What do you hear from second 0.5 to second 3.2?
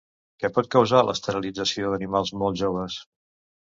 pot causar l'esterilització d'animals molt joves?